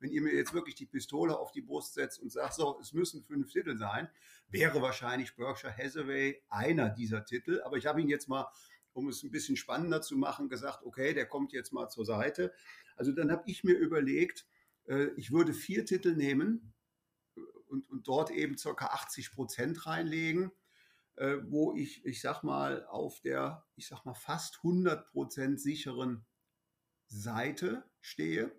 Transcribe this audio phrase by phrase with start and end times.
[0.00, 2.92] wenn ihr mir jetzt wirklich die Pistole auf die Brust setzt und sagt, so, es
[2.92, 4.08] müssen fünf Titel sein,
[4.48, 7.60] wäre wahrscheinlich Berkshire Hathaway einer dieser Titel.
[7.64, 8.46] Aber ich habe ihn jetzt mal,
[8.92, 12.52] um es ein bisschen spannender zu machen, gesagt, okay, der kommt jetzt mal zur Seite.
[12.96, 14.46] Also dann habe ich mir überlegt,
[14.86, 16.72] äh, ich würde vier Titel nehmen
[17.68, 20.52] und, und dort eben circa 80 Prozent reinlegen
[21.18, 26.24] äh, wo ich, ich sag mal, auf der, ich sag mal, fast 100% sicheren
[27.08, 28.52] Seite stehe.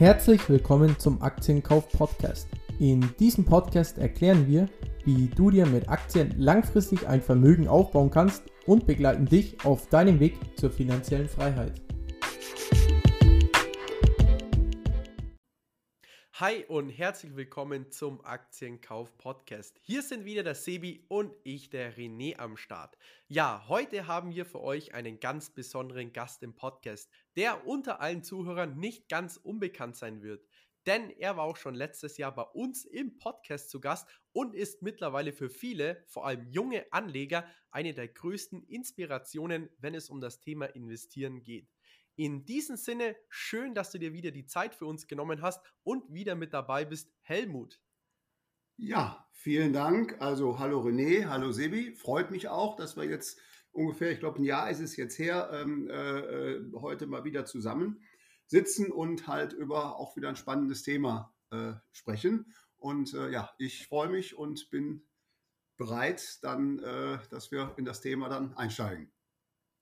[0.00, 2.48] Herzlich willkommen zum Aktienkauf Podcast.
[2.78, 4.66] In diesem Podcast erklären wir,
[5.04, 10.18] wie du dir mit Aktien langfristig ein Vermögen aufbauen kannst und begleiten dich auf deinem
[10.18, 11.82] Weg zur finanziellen Freiheit.
[16.40, 19.78] Hi und herzlich willkommen zum Aktienkauf Podcast.
[19.82, 22.96] Hier sind wieder der Sebi und ich, der René, am Start.
[23.28, 28.22] Ja, heute haben wir für euch einen ganz besonderen Gast im Podcast, der unter allen
[28.22, 30.48] Zuhörern nicht ganz unbekannt sein wird.
[30.86, 34.80] Denn er war auch schon letztes Jahr bei uns im Podcast zu Gast und ist
[34.80, 40.40] mittlerweile für viele, vor allem junge Anleger, eine der größten Inspirationen, wenn es um das
[40.40, 41.68] Thema Investieren geht.
[42.20, 46.12] In diesem Sinne, schön, dass du dir wieder die Zeit für uns genommen hast und
[46.12, 47.80] wieder mit dabei bist, Helmut.
[48.76, 50.20] Ja, vielen Dank.
[50.20, 51.94] Also hallo René, hallo Sebi.
[51.94, 55.48] Freut mich auch, dass wir jetzt ungefähr, ich glaube ein Jahr ist es jetzt her,
[55.50, 58.04] ähm, äh, äh, heute mal wieder zusammen
[58.44, 62.52] sitzen und halt über auch wieder ein spannendes Thema äh, sprechen.
[62.76, 65.08] Und äh, ja, ich freue mich und bin
[65.78, 69.10] bereit, dann, äh, dass wir in das Thema dann einsteigen.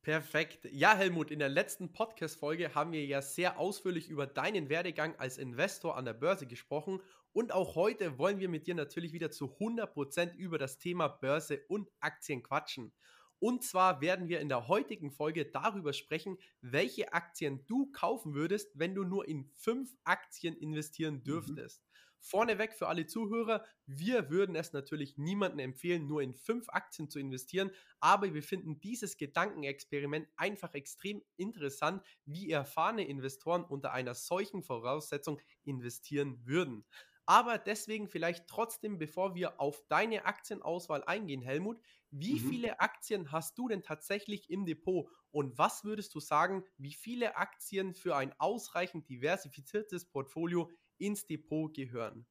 [0.03, 0.67] Perfekt.
[0.71, 5.39] Ja, Helmut, in der letzten Podcast-Folge haben wir ja sehr ausführlich über deinen Werdegang als
[5.39, 7.01] Investor an der Börse gesprochen.
[7.33, 11.63] Und auch heute wollen wir mit dir natürlich wieder zu 100% über das Thema Börse
[11.69, 12.93] und Aktien quatschen.
[13.41, 18.79] Und zwar werden wir in der heutigen Folge darüber sprechen, welche Aktien du kaufen würdest,
[18.79, 21.25] wenn du nur in fünf Aktien investieren mhm.
[21.25, 21.83] dürftest.
[21.83, 21.88] Mhm.
[22.21, 27.19] Vorneweg für alle Zuhörer, wir würden es natürlich niemandem empfehlen, nur in fünf Aktien zu
[27.19, 27.71] investieren,
[28.01, 35.41] aber wir finden dieses Gedankenexperiment einfach extrem interessant, wie erfahrene Investoren unter einer solchen Voraussetzung
[35.65, 36.85] investieren würden.
[37.29, 41.79] Aber deswegen vielleicht trotzdem, bevor wir auf deine Aktienauswahl eingehen, Helmut,
[42.11, 42.49] wie mhm.
[42.49, 47.37] viele Aktien hast du denn tatsächlich im Depot und was würdest du sagen, wie viele
[47.37, 52.27] Aktien für ein ausreichend diversifiziertes Portfolio ins Depot gehören?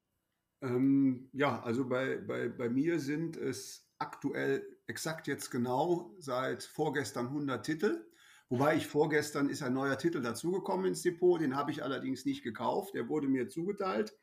[0.60, 7.26] Ähm, ja, also bei, bei, bei mir sind es aktuell exakt jetzt genau seit vorgestern
[7.26, 8.04] 100 Titel.
[8.48, 12.42] Wobei ich vorgestern ist ein neuer Titel dazugekommen ins Depot, den habe ich allerdings nicht
[12.42, 14.16] gekauft, der wurde mir zugeteilt.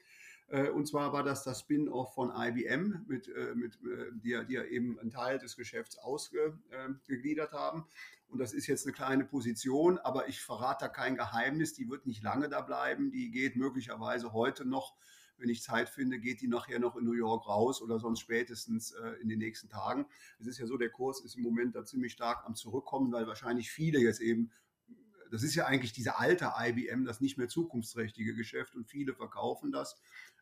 [0.47, 4.53] Äh, und zwar war das das Spin-off von IBM, mit, äh, mit, äh, die, die
[4.53, 7.85] ja eben einen Teil des Geschäfts ausgegliedert haben.
[8.28, 11.73] Und das ist jetzt eine kleine Position, aber ich verrate da kein Geheimnis.
[11.73, 13.11] Die wird nicht lange da bleiben.
[13.11, 14.95] Die geht möglicherweise heute noch,
[15.38, 18.95] wenn ich Zeit finde, geht die nachher noch in New York raus oder sonst spätestens
[19.22, 20.07] in den nächsten Tagen.
[20.39, 23.27] Es ist ja so, der Kurs ist im Moment da ziemlich stark am Zurückkommen, weil
[23.27, 24.51] wahrscheinlich viele jetzt eben
[25.31, 29.72] das ist ja eigentlich diese alte IBM, das nicht mehr zukunftsträchtige Geschäft und viele verkaufen
[29.72, 29.97] das.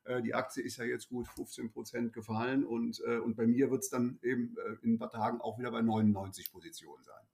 [0.05, 3.71] Äh, die Aktie ist ja jetzt gut 15 Prozent gefallen und, äh, und bei mir
[3.71, 7.25] wird es dann eben äh, in ein paar Tagen auch wieder bei 99 Positionen sein.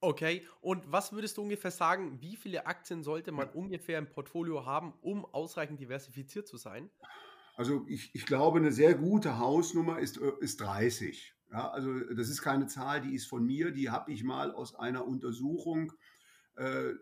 [0.00, 4.66] Okay, und was würdest du ungefähr sagen, wie viele Aktien sollte man ungefähr im Portfolio
[4.66, 6.90] haben, um ausreichend diversifiziert zu sein?
[7.56, 11.34] Also ich, ich glaube, eine sehr gute Hausnummer ist, ist 30.
[11.50, 14.74] Ja, also das ist keine Zahl, die ist von mir, die habe ich mal aus
[14.74, 16.13] einer Untersuchung äh,
[16.56, 16.94] äh,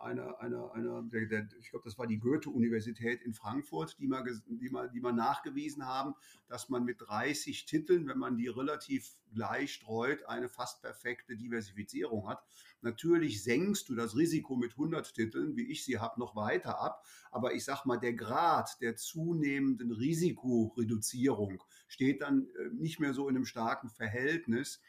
[0.00, 4.24] einer, einer, einer der, der, ich glaube, das war die Goethe-Universität in Frankfurt, die mal,
[4.46, 6.14] die, mal, die mal nachgewiesen haben,
[6.46, 12.28] dass man mit 30 Titeln, wenn man die relativ gleich streut, eine fast perfekte Diversifizierung
[12.28, 12.44] hat.
[12.80, 17.04] Natürlich senkst du das Risiko mit 100 Titeln, wie ich sie habe, noch weiter ab.
[17.32, 23.28] Aber ich sage mal, der Grad der zunehmenden Risikoreduzierung steht dann äh, nicht mehr so
[23.28, 24.80] in einem starken Verhältnis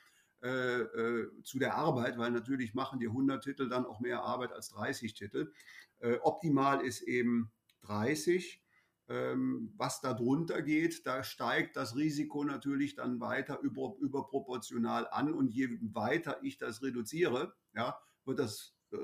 [0.45, 4.51] äh, äh, zu der Arbeit, weil natürlich machen die 100 Titel dann auch mehr Arbeit
[4.51, 5.51] als 30 Titel.
[6.01, 7.51] Äh, optimal ist eben
[7.81, 8.61] 30.
[9.07, 15.33] Ähm, was da drunter geht, da steigt das Risiko natürlich dann weiter über, überproportional an
[15.33, 18.97] und je weiter ich das reduziere, ja, wird das äh,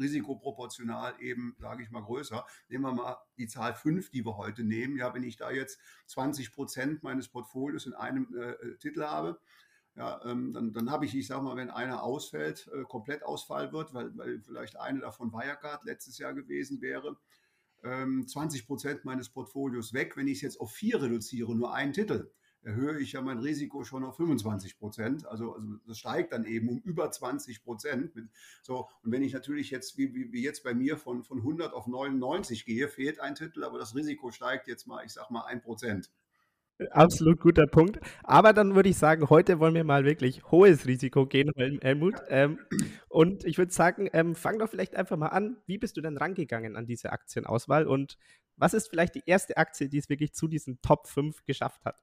[0.00, 2.46] Risiko proportional eben, sage ich mal, größer.
[2.68, 4.96] Nehmen wir mal die Zahl 5, die wir heute nehmen.
[4.96, 9.38] Ja, wenn ich da jetzt 20 Prozent meines Portfolios in einem äh, Titel habe,
[9.96, 13.72] ja, ähm, dann, dann habe ich, ich sage mal, wenn einer ausfällt, äh, komplett Ausfall
[13.72, 17.16] wird, weil, weil vielleicht eine davon Wirecard letztes Jahr gewesen wäre,
[17.82, 20.16] ähm, 20 Prozent meines Portfolios weg.
[20.16, 23.84] Wenn ich es jetzt auf vier reduziere, nur einen Titel, erhöhe ich ja mein Risiko
[23.84, 25.26] schon auf 25 Prozent.
[25.26, 28.12] Also, also das steigt dann eben um über 20 Prozent.
[28.62, 31.72] So, und wenn ich natürlich jetzt, wie, wie, wie jetzt bei mir, von, von 100
[31.72, 35.44] auf 99 gehe, fehlt ein Titel, aber das Risiko steigt jetzt mal, ich sag mal,
[35.46, 36.10] ein Prozent.
[36.90, 38.00] Absolut guter Punkt.
[38.22, 42.16] Aber dann würde ich sagen, heute wollen wir mal wirklich hohes Risiko gehen, Helmut.
[42.28, 42.58] Ähm,
[43.08, 45.56] und ich würde sagen, ähm, fang doch vielleicht einfach mal an.
[45.66, 48.18] Wie bist du denn rangegangen an diese Aktienauswahl und
[48.56, 51.96] was ist vielleicht die erste Aktie, die es wirklich zu diesen Top 5 geschafft hat?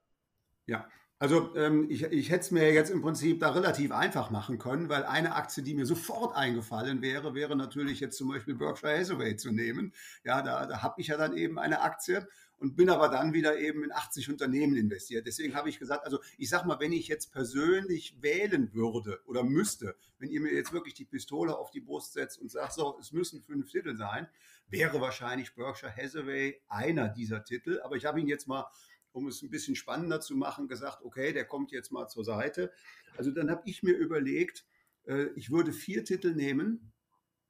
[0.65, 0.87] Ja,
[1.19, 4.89] also ähm, ich, ich hätte es mir jetzt im Prinzip da relativ einfach machen können,
[4.89, 9.35] weil eine Aktie, die mir sofort eingefallen wäre, wäre natürlich jetzt zum Beispiel Berkshire Hathaway
[9.35, 9.93] zu nehmen.
[10.23, 12.27] Ja, da, da habe ich ja dann eben eine Aktie
[12.63, 15.27] und bin aber dann wieder eben in 80 Unternehmen investiert.
[15.27, 19.43] Deswegen habe ich gesagt, also ich sage mal, wenn ich jetzt persönlich wählen würde oder
[19.43, 22.97] müsste, wenn ihr mir jetzt wirklich die Pistole auf die Brust setzt und sagt, so,
[23.01, 24.29] es müssen fünf Titel sein,
[24.69, 27.81] wäre wahrscheinlich Berkshire Hathaway einer dieser Titel.
[27.83, 28.65] Aber ich habe ihn jetzt mal
[29.11, 32.71] um es ein bisschen spannender zu machen, gesagt, okay, der kommt jetzt mal zur Seite.
[33.17, 34.65] Also dann habe ich mir überlegt,
[35.05, 36.93] äh, ich würde vier Titel nehmen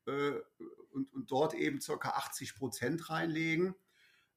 [0.08, 0.34] äh,
[0.92, 2.10] und, und dort eben ca.
[2.10, 3.76] 80 Prozent reinlegen,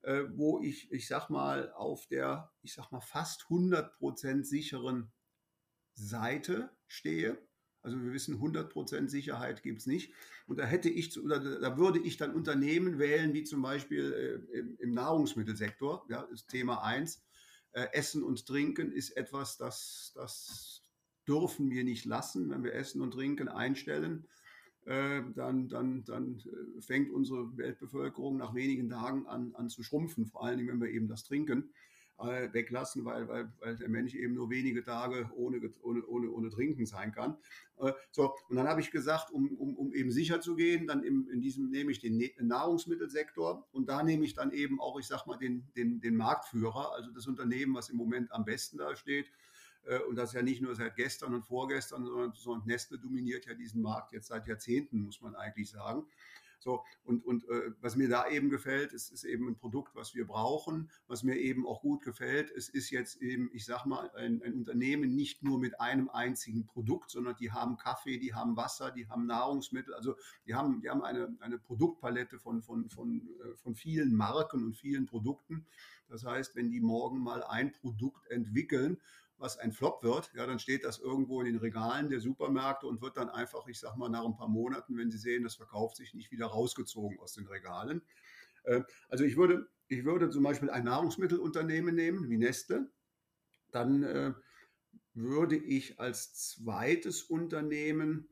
[0.02, 5.12] äh, wo ich, ich sag mal, auf der, ich sag mal, fast 100 Prozent sicheren
[5.94, 7.38] Seite stehe.
[7.82, 10.12] Also wir wissen, 100% Sicherheit gibt es nicht.
[10.46, 14.12] Und da hätte ich, oder da würde ich dann Unternehmen wählen, wie zum Beispiel
[14.52, 17.24] äh, im, im, Nahrungsmittelsektor, ja, ist Thema 1.
[17.72, 20.82] Äh, Essen und Trinken ist etwas, das, das
[21.28, 22.50] dürfen wir nicht lassen.
[22.50, 24.26] Wenn wir Essen und Trinken einstellen,
[24.86, 30.44] dann, dann, dann äh, fängt unsere Weltbevölkerung nach wenigen Tagen an, an zu schrumpfen, vor
[30.44, 31.70] allen Dingen, wenn wir eben das trinken
[32.18, 36.50] äh, weglassen, weil, weil, weil der Mensch eben nur wenige Tage ohne, ohne, ohne, ohne
[36.50, 37.36] Trinken sein kann.
[37.78, 41.02] Äh, so, und dann habe ich gesagt, um, um, um eben sicher zu gehen, dann
[41.02, 45.06] im, in diesem nehme ich den Nahrungsmittelsektor und da nehme ich dann eben auch, ich
[45.06, 48.96] sag mal, den, den, den Marktführer, also das Unternehmen, was im Moment am besten da
[48.96, 49.30] steht.
[49.86, 53.54] Äh, und das ja nicht nur seit gestern und vorgestern, sondern, sondern Nestle dominiert ja
[53.54, 56.06] diesen Markt jetzt seit Jahrzehnten, muss man eigentlich sagen.
[56.58, 60.14] So, und und äh, was mir da eben gefällt, ist, ist eben ein Produkt, was
[60.14, 60.90] wir brauchen.
[61.06, 64.54] Was mir eben auch gut gefällt, es ist jetzt eben, ich sag mal, ein, ein
[64.54, 69.06] Unternehmen nicht nur mit einem einzigen Produkt, sondern die haben Kaffee, die haben Wasser, die
[69.06, 70.16] haben Nahrungsmittel, also
[70.46, 74.76] die haben, die haben eine, eine Produktpalette von, von, von, äh, von vielen Marken und
[74.76, 75.66] vielen Produkten.
[76.08, 78.98] Das heißt, wenn die morgen mal ein Produkt entwickeln,
[79.38, 83.02] was ein Flop wird, ja, dann steht das irgendwo in den Regalen der Supermärkte und
[83.02, 85.96] wird dann einfach, ich sag mal, nach ein paar Monaten, wenn sie sehen, das verkauft
[85.96, 88.02] sich nicht wieder rausgezogen aus den Regalen.
[88.64, 92.90] Äh, also ich würde, ich würde zum Beispiel ein Nahrungsmittelunternehmen nehmen, wie Neste.
[93.70, 94.32] Dann äh,
[95.12, 98.28] würde ich als zweites Unternehmen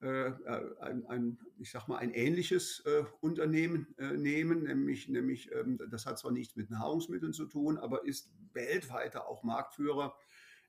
[0.00, 0.32] äh,
[0.80, 6.06] ein, ein, ich sag mal, ein ähnliches äh, Unternehmen äh, nehmen, nämlich, nämlich ähm, das
[6.06, 10.14] hat zwar nichts mit Nahrungsmitteln zu tun, aber ist weltweiter auch Marktführer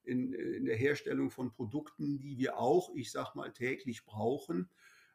[0.06, 4.70] in, in der Herstellung von Produkten, die wir auch, ich sag mal, täglich brauchen.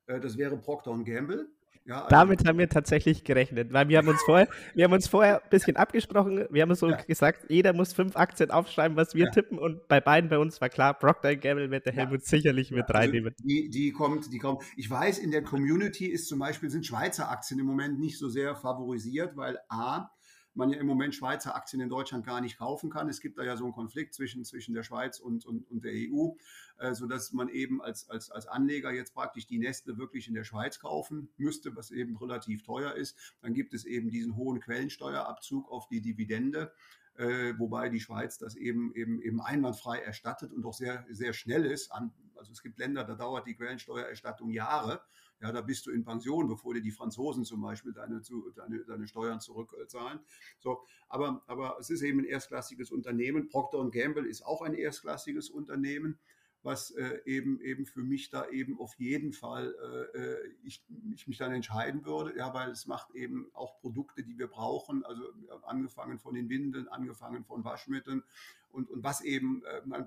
[0.07, 1.49] Äh, das wäre Procter Gamble.
[1.87, 5.09] Ja, also Damit haben wir tatsächlich gerechnet, weil wir haben uns vorher, wir haben uns
[5.09, 6.47] vorher ein bisschen abgesprochen.
[6.51, 6.97] Wir haben so ja.
[6.97, 9.31] gesagt, jeder muss fünf Aktien aufschreiben, was wir ja.
[9.31, 9.59] tippen.
[9.59, 12.93] Und bei beiden bei uns war klar, Procter Gamble wird der Helmut sicherlich mit also
[12.93, 13.35] reinnehmen.
[13.43, 14.63] Die, die kommt, die kommt.
[14.77, 18.29] Ich weiß, in der Community ist zum Beispiel sind Schweizer Aktien im Moment nicht so
[18.29, 20.11] sehr favorisiert, weil a
[20.55, 23.09] man ja im Moment Schweizer Aktien in Deutschland gar nicht kaufen kann.
[23.09, 25.93] Es gibt da ja so einen Konflikt zwischen, zwischen der Schweiz und, und, und der
[25.93, 26.31] EU,
[26.79, 30.45] äh, sodass man eben als, als, als Anleger jetzt praktisch die Nestle wirklich in der
[30.45, 33.17] Schweiz kaufen müsste, was eben relativ teuer ist.
[33.43, 36.73] Dann gibt es eben diesen hohen Quellensteuerabzug auf die Dividende.
[37.17, 41.67] Äh, wobei die Schweiz das eben, eben, eben einwandfrei erstattet und auch sehr, sehr schnell
[41.67, 41.93] ist.
[41.93, 45.03] An, also es gibt Länder, da dauert die Quellensteuererstattung Jahre.
[45.41, 48.21] Ja, da bist du in Pension, bevor dir die Franzosen zum Beispiel deine,
[48.55, 50.21] deine, deine Steuern zurückzahlen.
[50.59, 53.49] So, aber, aber es ist eben ein erstklassiges Unternehmen.
[53.49, 56.19] Procter Gamble ist auch ein erstklassiges Unternehmen
[56.63, 59.75] was äh, eben eben für mich da eben auf jeden Fall
[60.15, 64.23] äh, äh, ich, ich mich dann entscheiden würde, ja, weil es macht eben auch Produkte,
[64.23, 65.23] die wir brauchen, also
[65.63, 68.23] angefangen von den Windeln, angefangen von Waschmitteln
[68.71, 70.05] und, und was eben, äh,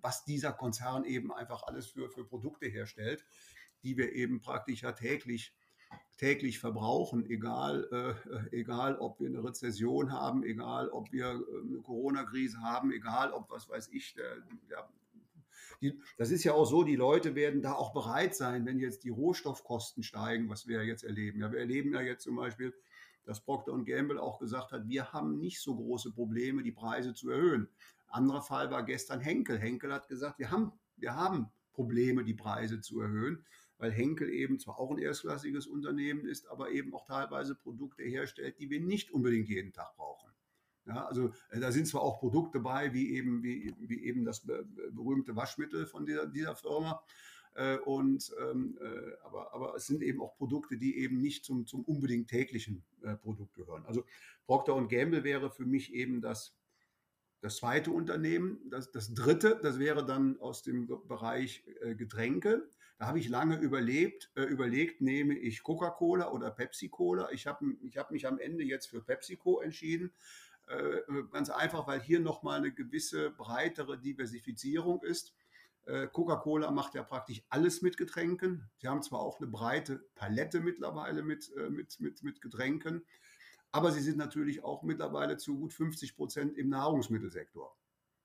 [0.00, 3.24] was dieser Konzern eben einfach alles für, für Produkte herstellt
[3.82, 5.54] die wir eben praktisch ja täglich
[6.16, 11.78] täglich verbrauchen, egal, äh, egal ob wir eine Rezession haben, egal ob wir äh, eine
[11.82, 14.36] Corona-Krise haben, egal ob, was weiß ich, der,
[14.70, 14.88] der,
[15.80, 19.04] die, das ist ja auch so, die Leute werden da auch bereit sein, wenn jetzt
[19.04, 21.40] die Rohstoffkosten steigen, was wir jetzt erleben.
[21.40, 22.72] Ja, wir erleben ja jetzt zum Beispiel,
[23.24, 27.30] dass Procter Gamble auch gesagt hat, wir haben nicht so große Probleme, die Preise zu
[27.30, 27.68] erhöhen.
[28.08, 29.58] Anderer Fall war gestern Henkel.
[29.58, 33.44] Henkel hat gesagt, wir haben, wir haben Probleme, die Preise zu erhöhen
[33.82, 38.60] weil Henkel eben zwar auch ein erstklassiges Unternehmen ist, aber eben auch teilweise Produkte herstellt,
[38.60, 40.30] die wir nicht unbedingt jeden Tag brauchen.
[40.86, 44.46] Ja, also äh, da sind zwar auch Produkte bei, wie eben, wie, wie eben das
[44.46, 47.02] berühmte Waschmittel von dieser, dieser Firma.
[47.54, 51.66] Äh, und, ähm, äh, aber, aber es sind eben auch Produkte, die eben nicht zum,
[51.66, 53.84] zum unbedingt täglichen äh, Produkt gehören.
[53.86, 54.04] Also
[54.46, 56.56] Procter Gamble wäre für mich eben das,
[57.40, 58.60] das zweite Unternehmen.
[58.70, 62.70] Das, das dritte, das wäre dann aus dem Bereich äh, Getränke.
[63.02, 67.32] Da habe ich lange überlebt, äh, überlegt, nehme ich Coca-Cola oder Pepsi-Cola.
[67.32, 70.12] Ich habe ich hab mich am Ende jetzt für PepsiCo entschieden.
[70.68, 71.00] Äh,
[71.32, 75.34] ganz einfach, weil hier nochmal eine gewisse breitere Diversifizierung ist.
[75.84, 78.70] Äh, Coca-Cola macht ja praktisch alles mit Getränken.
[78.76, 83.04] Sie haben zwar auch eine breite Palette mittlerweile mit, äh, mit, mit, mit Getränken,
[83.72, 87.76] aber sie sind natürlich auch mittlerweile zu gut 50 Prozent im Nahrungsmittelsektor.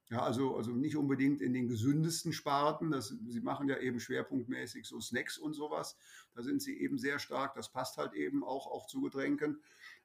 [0.10, 2.92] Ja, also, also nicht unbedingt in den gesündesten Sparten.
[2.92, 5.98] Das, sie machen ja eben schwerpunktmäßig so Snacks und sowas.
[6.34, 7.56] Da sind sie eben sehr stark.
[7.56, 9.62] Das passt halt eben auch, auch zu Getränken.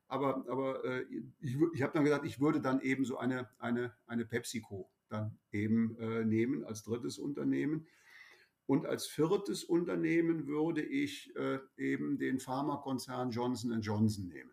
[0.09, 1.07] Aber, aber äh,
[1.41, 5.39] ich, ich habe dann gesagt, ich würde dann eben so eine, eine, eine PepsiCo dann
[5.53, 7.87] eben äh, nehmen als drittes Unternehmen.
[8.67, 14.51] Und als viertes Unternehmen würde ich äh, eben den Pharmakonzern Johnson Johnson nehmen.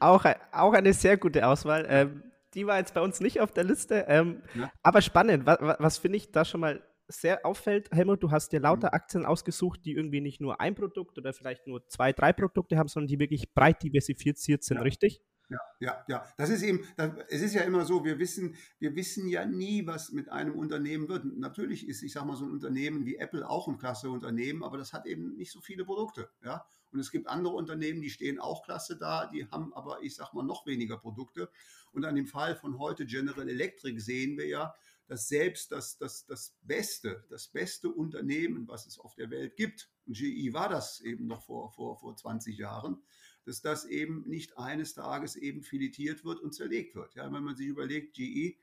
[0.00, 1.86] Auch, auch eine sehr gute Auswahl.
[1.88, 2.22] Ähm,
[2.54, 4.04] die war jetzt bei uns nicht auf der Liste.
[4.08, 4.70] Ähm, ja.
[4.82, 5.46] Aber spannend.
[5.46, 8.94] Was, was finde ich da schon mal sehr auffällt, Helmut, du hast dir lauter mhm.
[8.94, 12.88] Aktien ausgesucht, die irgendwie nicht nur ein Produkt oder vielleicht nur zwei, drei Produkte haben,
[12.88, 14.82] sondern die wirklich breit diversifiziert sind, ja.
[14.82, 15.20] richtig?
[15.54, 16.26] Ja, ja, ja.
[16.36, 19.86] Das ist eben, das, es ist ja immer so, wir wissen, wir wissen ja nie,
[19.86, 21.24] was mit einem Unternehmen wird.
[21.24, 24.78] Natürlich ist, ich sage mal, so ein Unternehmen wie Apple auch ein klasse Unternehmen, aber
[24.78, 26.28] das hat eben nicht so viele Produkte.
[26.44, 26.66] Ja?
[26.92, 30.30] Und es gibt andere Unternehmen, die stehen auch klasse da, die haben aber, ich sage
[30.34, 31.50] mal, noch weniger Produkte.
[31.92, 34.74] Und an dem Fall von heute General Electric sehen wir ja,
[35.06, 39.90] dass selbst das, das, das Beste, das beste Unternehmen, was es auf der Welt gibt,
[40.06, 43.02] und GE war das eben noch vor, vor, vor 20 Jahren,
[43.44, 47.14] dass das eben nicht eines Tages eben filetiert wird und zerlegt wird.
[47.14, 48.56] Ja, wenn man sich überlegt, GE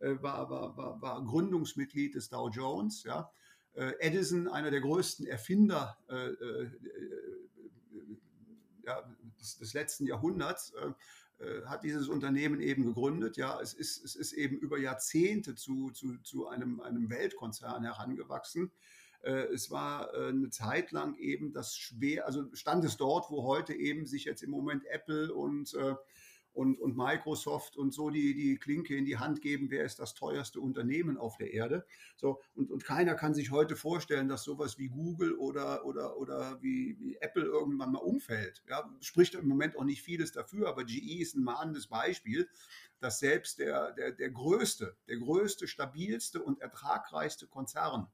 [0.00, 3.30] äh, war, war, war, war Gründungsmitglied des Dow Jones, ja,
[3.74, 6.70] äh, Edison, einer der größten Erfinder äh, äh,
[8.84, 9.02] ja,
[9.40, 10.72] des, des, letzten Jahrhunderts,
[11.64, 13.36] hat dieses Unternehmen eben gegründet.
[13.36, 18.70] Ja, es ist, es ist eben über Jahrzehnte zu, zu, zu einem, einem Weltkonzern herangewachsen.
[19.24, 23.42] Äh, es war äh, eine Zeit lang eben das schwer, also stand es dort, wo
[23.44, 25.94] heute eben sich jetzt im Moment Apple und, äh,
[26.52, 30.14] und, und Microsoft und so die, die Klinke in die Hand geben, wer ist das
[30.14, 31.86] teuerste Unternehmen auf der Erde.
[32.16, 36.62] So, und, und keiner kann sich heute vorstellen, dass sowas wie Google oder, oder, oder
[36.62, 38.62] wie, wie Apple irgendwann mal umfällt.
[38.68, 42.48] Ja, spricht im Moment auch nicht vieles dafür, aber GE ist ein mahnendes Beispiel,
[43.00, 48.06] dass selbst der, der, der größte, der größte, stabilste und ertragreichste Konzern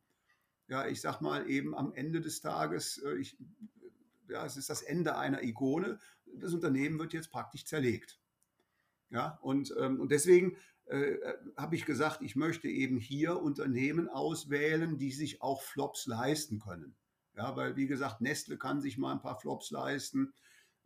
[0.70, 3.36] ja, ich sag mal eben am Ende des Tages, äh, ich,
[4.28, 5.98] ja, es ist das Ende einer Ikone.
[6.36, 8.20] Das Unternehmen wird jetzt praktisch zerlegt.
[9.10, 11.16] Ja, und, ähm, und deswegen äh,
[11.56, 16.94] habe ich gesagt, ich möchte eben hier Unternehmen auswählen, die sich auch Flops leisten können.
[17.34, 20.32] Ja, weil wie gesagt, Nestle kann sich mal ein paar Flops leisten.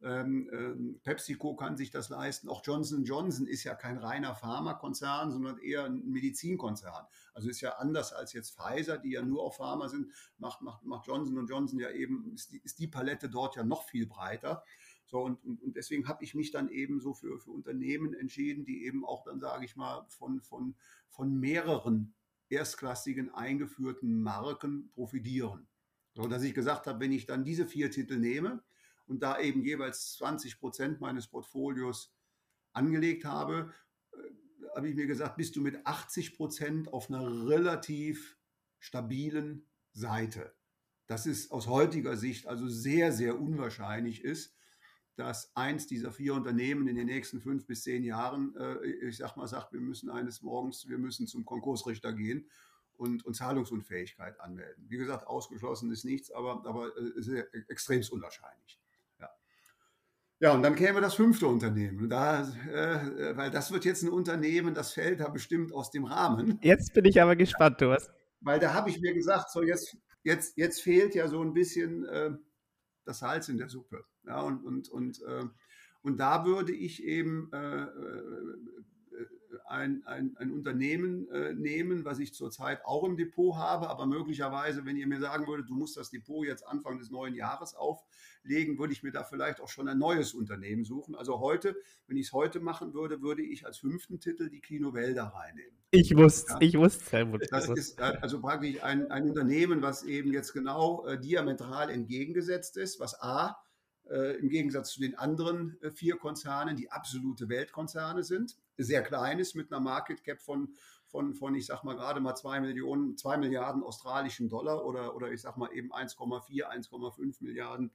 [0.02, 2.48] Ähm, ähm, PepsiCo kann sich das leisten.
[2.48, 7.06] Auch Johnson Johnson ist ja kein reiner Pharmakonzern, sondern eher ein Medizinkonzern.
[7.32, 10.84] Also ist ja anders als jetzt Pfizer, die ja nur auf Pharma sind, macht, macht,
[10.84, 14.62] macht Johnson Johnson ja eben, ist die, ist die Palette dort ja noch viel breiter.
[15.06, 18.84] So, und, und, deswegen habe ich mich dann eben so für, für Unternehmen entschieden, die
[18.84, 20.74] eben auch dann, sage ich mal, von, von,
[21.08, 22.14] von mehreren
[22.48, 25.66] erstklassigen eingeführten Marken profitieren.
[26.14, 28.62] So, dass ich gesagt habe, wenn ich dann diese vier Titel nehme,
[29.06, 32.14] und da eben jeweils 20 Prozent meines Portfolios
[32.72, 33.72] angelegt habe,
[34.12, 38.38] äh, habe ich mir gesagt, bist du mit 80 Prozent auf einer relativ
[38.78, 40.54] stabilen Seite.
[41.06, 44.56] Das ist aus heutiger Sicht also sehr, sehr unwahrscheinlich ist,
[45.16, 49.36] dass eins dieser vier Unternehmen in den nächsten fünf bis zehn Jahren, äh, ich sag
[49.36, 52.50] mal, sagt, wir müssen eines Morgens, wir müssen zum Konkursrichter gehen
[52.96, 54.86] und, und Zahlungsunfähigkeit anmelden.
[54.88, 58.80] Wie gesagt, ausgeschlossen ist nichts, aber, aber äh, sehr, extrem unwahrscheinlich.
[60.44, 62.10] Ja, und dann käme das fünfte Unternehmen.
[62.10, 66.58] Da, äh, weil das wird jetzt ein Unternehmen, das fällt da bestimmt aus dem Rahmen.
[66.60, 68.10] Jetzt bin ich aber gespannt, Thomas.
[68.42, 72.04] Weil da habe ich mir gesagt, so jetzt, jetzt, jetzt fehlt ja so ein bisschen
[72.04, 72.32] äh,
[73.06, 74.04] das Salz in der Suppe.
[74.26, 75.44] Ja, und, und, und, äh,
[76.02, 78.22] und da würde ich eben äh, äh,
[79.66, 84.84] ein, ein, ein Unternehmen äh, nehmen, was ich zurzeit auch im Depot habe, aber möglicherweise,
[84.84, 88.78] wenn ihr mir sagen würdet, du musst das Depot jetzt Anfang des neuen Jahres auflegen,
[88.78, 91.14] würde ich mir da vielleicht auch schon ein neues Unternehmen suchen.
[91.14, 95.14] Also heute, wenn ich es heute machen würde, würde ich als fünften Titel die Klinovell
[95.14, 95.76] da reinnehmen.
[95.90, 96.58] Ich wusste, ja?
[96.60, 97.46] ich wusste, Helmut.
[97.50, 102.76] Das ist äh, also praktisch ein, ein Unternehmen, was eben jetzt genau äh, diametral entgegengesetzt
[102.76, 103.56] ist, was A,
[104.10, 108.56] äh, im Gegensatz zu den anderen äh, vier Konzernen, die absolute Weltkonzerne sind.
[108.76, 110.74] Sehr klein ist mit einer Market Cap von,
[111.06, 115.32] von, von ich sag mal gerade mal zwei Millionen, zwei Milliarden australischen Dollar oder, oder
[115.32, 117.92] ich sag mal eben 1,4, 1,5 Milliarden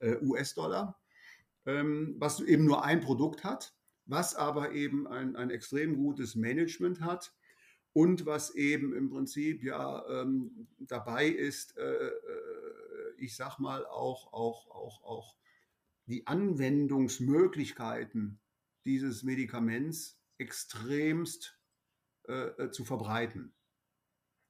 [0.00, 0.98] äh, US-Dollar,
[1.66, 3.74] ähm, was eben nur ein Produkt hat,
[4.06, 7.32] was aber eben ein, ein extrem gutes Management hat
[7.92, 12.12] und was eben im Prinzip ja ähm, dabei ist, äh, äh
[13.20, 15.36] ich sag mal auch, auch, auch, auch
[16.08, 18.40] die Anwendungsmöglichkeiten
[18.84, 21.60] dieses Medikaments extremst
[22.26, 23.54] äh, äh, zu verbreiten.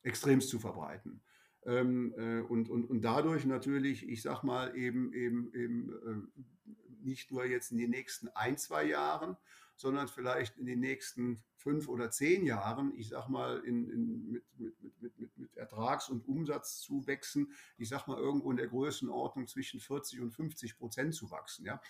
[0.03, 1.23] Extremst zu verbreiten.
[1.67, 6.23] Ähm, äh, und, und, und dadurch natürlich, ich sag mal, eben, eben, eben äh,
[7.01, 9.37] nicht nur jetzt in den nächsten ein, zwei Jahren,
[9.79, 14.45] sondern vielleicht in den nächsten fünf oder zehn Jahren, ich sag mal, in, in, mit,
[14.59, 19.79] mit, mit, mit, mit Ertrags- und Umsatzzuwächsen, ich sag mal, irgendwo in der Größenordnung zwischen
[19.79, 21.65] 40 und 50 Prozent zu wachsen.
[21.65, 21.81] Ja?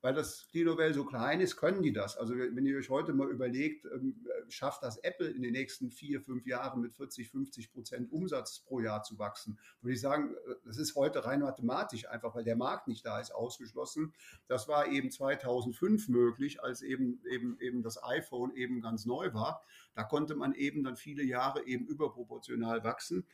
[0.00, 2.16] Weil das Clinovel so klein ist, können die das.
[2.16, 6.20] Also wenn ihr euch heute mal überlegt, ähm, schafft das Apple in den nächsten vier,
[6.20, 10.54] fünf Jahren mit 40, 50 Prozent Umsatz pro Jahr zu wachsen, würde ich sagen, äh,
[10.64, 14.14] das ist heute rein mathematisch einfach, weil der Markt nicht da ist, ausgeschlossen.
[14.46, 19.64] Das war eben 2005 möglich, als eben, eben, eben das iPhone eben ganz neu war.
[19.94, 23.26] Da konnte man eben dann viele Jahre eben überproportional wachsen.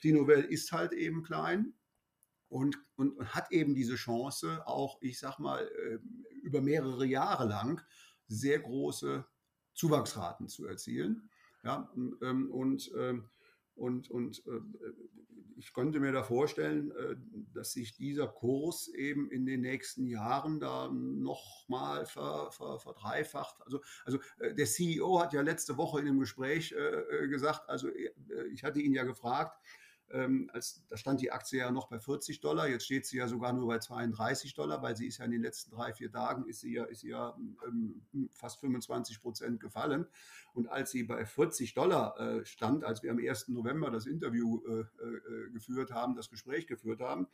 [0.00, 1.74] Clinovel ist halt eben klein,
[2.52, 7.80] und, und, hat eben diese Chance, auch, ich sag mal, ähm, über mehrere Jahre lang
[8.28, 9.24] sehr große
[9.72, 11.30] Zuwachsraten zu erzielen.
[11.64, 11.90] Ja,
[12.20, 13.30] ähm, und, ähm,
[13.74, 14.60] und, und äh,
[15.56, 17.16] ich könnte mir da vorstellen, äh,
[17.54, 23.62] dass sich dieser Kurs eben in den nächsten Jahren da nochmal ver, ver, verdreifacht.
[23.62, 26.74] Also, also äh, der CEO hat ja letzte Woche in einem Gespräch
[27.30, 27.88] gesagt, also
[28.52, 29.56] ich hatte ihn ja gefragt,
[30.12, 33.28] ähm, als, da stand die Aktie ja noch bei 40 Dollar, jetzt steht sie ja
[33.28, 36.46] sogar nur bei 32 Dollar, weil sie ist ja in den letzten drei, vier Tagen
[36.46, 38.02] ist sie ja, ist sie ja ähm,
[38.32, 40.06] fast 25 Prozent gefallen.
[40.54, 43.48] Und als sie bei 40 Dollar äh, stand, als wir am 1.
[43.48, 47.26] November das Interview äh, äh, geführt haben, das Gespräch geführt haben,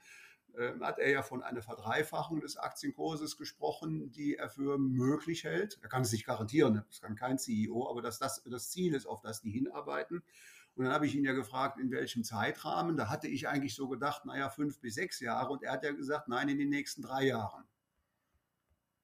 [0.57, 5.79] ähm, hat er ja von einer Verdreifachung des Aktienkurses gesprochen, die er für möglich hält.
[5.83, 9.07] Er kann es nicht garantieren, das kann kein CEO, aber dass das das Ziel ist,
[9.07, 10.23] auf das die hinarbeiten.
[10.79, 12.97] Und dann habe ich ihn ja gefragt, in welchem Zeitrahmen.
[12.97, 15.51] Da hatte ich eigentlich so gedacht, naja, fünf bis sechs Jahre.
[15.51, 17.65] Und er hat ja gesagt, nein, in den nächsten drei Jahren.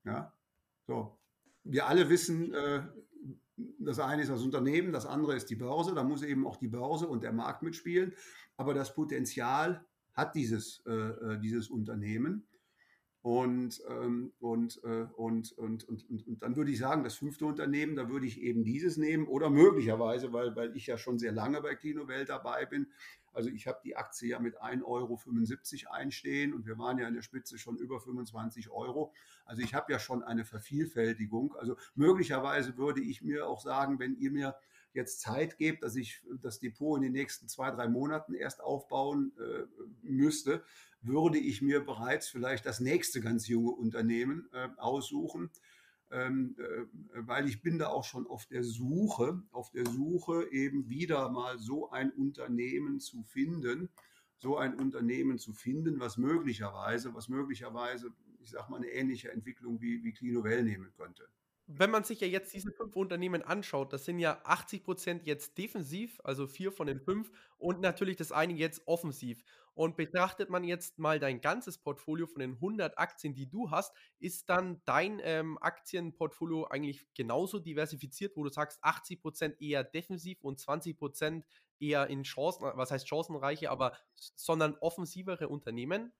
[0.04, 0.32] Ja,
[0.86, 1.18] so.
[1.64, 2.84] Wir alle wissen, äh,
[3.56, 5.96] das eine ist das Unternehmen, das andere ist die Börse.
[5.96, 8.12] Da muss eben auch die Börse und der Markt mitspielen.
[8.56, 12.46] Aber das Potenzial hat dieses, äh, äh dieses Unternehmen.
[13.24, 17.46] Und, ähm, und, äh, und, und, und, und, und, dann würde ich sagen, das fünfte
[17.46, 21.32] Unternehmen, da würde ich eben dieses nehmen oder möglicherweise, weil, weil ich ja schon sehr
[21.32, 22.86] lange bei Kinowelt dabei bin.
[23.32, 27.14] Also ich habe die Aktie ja mit 1,75 Euro einstehen und wir waren ja in
[27.14, 29.14] der Spitze schon über 25 Euro.
[29.46, 31.56] Also ich habe ja schon eine Vervielfältigung.
[31.56, 34.54] Also möglicherweise würde ich mir auch sagen, wenn ihr mir
[34.92, 39.32] jetzt Zeit gebt, dass ich das Depot in den nächsten zwei, drei Monaten erst aufbauen
[39.38, 39.64] äh,
[40.02, 40.62] müsste,
[41.06, 45.50] würde ich mir bereits vielleicht das nächste ganz junge Unternehmen äh, aussuchen,
[46.10, 46.86] ähm, äh,
[47.26, 51.58] weil ich bin da auch schon auf der Suche, auf der Suche eben wieder mal
[51.58, 53.88] so ein Unternehmen zu finden,
[54.38, 59.80] so ein Unternehmen zu finden, was möglicherweise, was möglicherweise, ich sage mal, eine ähnliche Entwicklung
[59.80, 61.28] wie, wie Clinovel nehmen könnte
[61.66, 65.56] wenn man sich ja jetzt diese fünf Unternehmen anschaut, das sind ja 80 Prozent jetzt
[65.56, 69.42] defensiv, also vier von den fünf, und natürlich das eine jetzt offensiv.
[69.72, 73.94] Und betrachtet man jetzt mal dein ganzes Portfolio von den 100 Aktien, die du hast,
[74.20, 80.44] ist dann dein ähm, Aktienportfolio eigentlich genauso diversifiziert, wo du sagst, 80 Prozent eher defensiv
[80.44, 81.44] und 20 Prozent
[81.80, 83.96] eher in Chancen, was heißt chancenreiche, aber
[84.36, 86.12] sondern offensivere Unternehmen?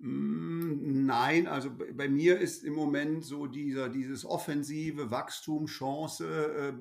[0.00, 6.72] Hm, nein, also bei mir ist im Moment so dieser, dieses offensive Wachstum, Chance, äh,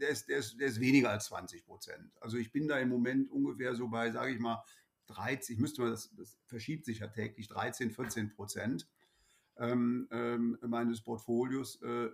[0.00, 2.10] der, ist, der, ist, der ist weniger als 20 Prozent.
[2.20, 4.62] Also ich bin da im Moment ungefähr so bei, sage ich mal,
[5.06, 8.88] 13, ich müsste mal, das, das verschiebt sich ja täglich, 13, 14 Prozent
[9.56, 12.10] ähm, ähm, meines Portfolios äh, äh,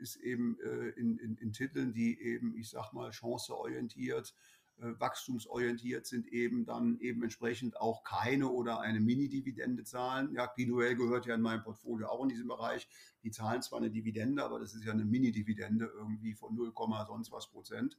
[0.00, 6.06] ist eben äh, in, in, in, Titeln, die eben, ich sag mal, chanceorientiert äh, wachstumsorientiert
[6.06, 10.32] sind, eben dann eben entsprechend auch keine oder eine Mini-Dividende zahlen.
[10.32, 12.88] Ja, Glinuel gehört ja in meinem Portfolio auch in diesem Bereich.
[13.22, 16.72] Die zahlen zwar eine Dividende, aber das ist ja eine Mini-Dividende irgendwie von 0,
[17.06, 17.98] sonst was Prozent.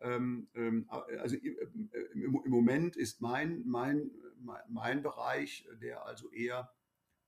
[0.00, 1.56] Ähm, ähm, also äh,
[2.12, 4.10] im, im, Moment ist mein, mein,
[4.68, 6.70] mein Bereich, der also eher,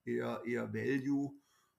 [0.05, 1.33] eher, eher Value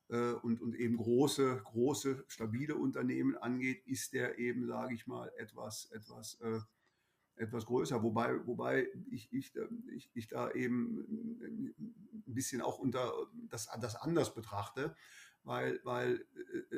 [0.08, 5.30] äh, und, und eben große, große, stabile Unternehmen angeht, ist der eben, sage ich mal,
[5.36, 6.58] etwas, etwas äh,
[7.38, 9.52] etwas größer, wobei, wobei ich, ich,
[9.94, 11.74] ich, ich da eben
[12.26, 13.12] ein bisschen auch unter
[13.48, 14.94] das, das anders betrachte,
[15.44, 16.24] weil, weil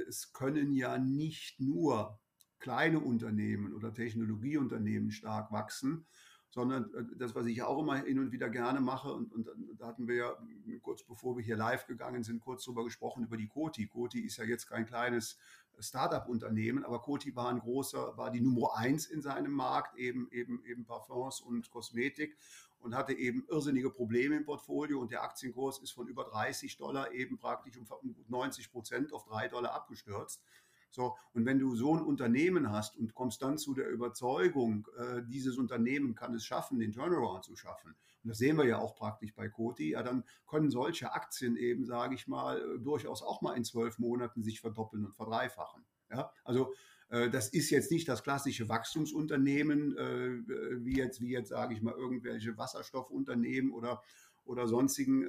[0.09, 2.21] es können ja nicht nur
[2.59, 6.07] kleine Unternehmen oder Technologieunternehmen stark wachsen,
[6.51, 9.87] sondern äh, das, was ich auch immer hin und wieder gerne mache, und, und da
[9.87, 10.37] hatten wir ja
[10.83, 13.87] kurz bevor wir hier live gegangen sind, kurz drüber gesprochen, über die Koti.
[13.87, 15.39] Koti ist ja jetzt kein kleines
[15.83, 20.65] Startup-Unternehmen, aber Koti war ein großer, war die Nummer eins in seinem Markt, eben, eben,
[20.65, 22.37] eben Parfums und Kosmetik
[22.81, 27.13] und hatte eben irrsinnige Probleme im Portfolio und der Aktienkurs ist von über 30 Dollar
[27.13, 27.87] eben praktisch um
[28.29, 30.43] 90 Prozent auf 3 Dollar abgestürzt.
[30.91, 35.23] So, und wenn du so ein Unternehmen hast und kommst dann zu der Überzeugung, äh,
[35.23, 38.95] dieses Unternehmen kann es schaffen, den Turnaround zu schaffen, und das sehen wir ja auch
[38.95, 43.41] praktisch bei Coty, ja, dann können solche Aktien eben, sage ich mal, äh, durchaus auch
[43.43, 45.85] mal in zwölf Monaten sich verdoppeln und verdreifachen.
[46.11, 46.73] Ja, also
[47.09, 51.83] äh, das ist jetzt nicht das klassische Wachstumsunternehmen, äh, wie jetzt, wie jetzt sage ich
[51.83, 54.03] mal, irgendwelche Wasserstoffunternehmen oder
[54.47, 55.29] oder sonstigen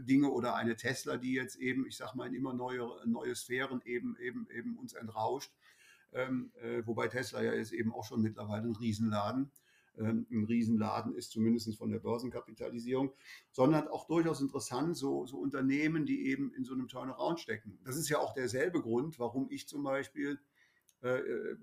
[0.00, 3.82] Dinge oder eine Tesla, die jetzt eben, ich sag mal, in immer neue, neue Sphären
[3.84, 5.52] eben, eben, eben uns entrauscht.
[6.12, 9.50] Ähm, äh, wobei Tesla ja ist eben auch schon mittlerweile ein Riesenladen.
[9.98, 13.12] Ähm, ein Riesenladen ist, zumindest von der Börsenkapitalisierung,
[13.50, 17.78] sondern auch durchaus interessant, so, so Unternehmen, die eben in so einem Turnaround stecken.
[17.84, 20.38] Das ist ja auch derselbe Grund, warum ich zum Beispiel
[21.02, 21.56] äh, äh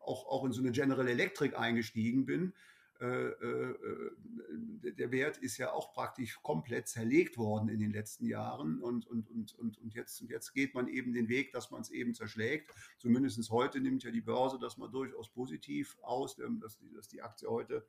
[0.00, 5.58] auch, auch in so eine General Electric eingestiegen bin, äh, äh, äh, der Wert ist
[5.58, 9.94] ja auch praktisch komplett zerlegt worden in den letzten Jahren und, und, und, und, und,
[9.94, 12.72] jetzt, und jetzt geht man eben den Weg, dass man es eben zerschlägt.
[12.98, 17.08] Zumindest heute nimmt ja die Börse das mal durchaus positiv aus, ähm, dass die, dass
[17.08, 17.86] die Aktie heute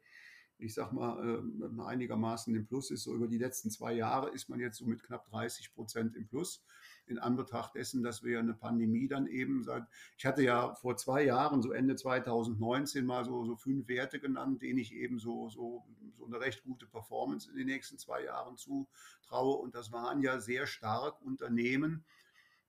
[0.62, 1.41] ich sag mal,
[1.86, 3.04] einigermaßen im Plus ist.
[3.04, 6.28] So über die letzten zwei Jahre ist man jetzt so mit knapp 30 Prozent im
[6.28, 6.65] Plus
[7.10, 9.84] in Anbetracht dessen, dass wir eine Pandemie dann eben seit,
[10.17, 14.62] ich hatte ja vor zwei Jahren, so Ende 2019 mal so, so fünf Werte genannt,
[14.62, 15.86] denen ich eben so, so,
[16.17, 19.58] so eine recht gute Performance in den nächsten zwei Jahren zutraue.
[19.58, 22.06] Und das waren ja sehr stark Unternehmen,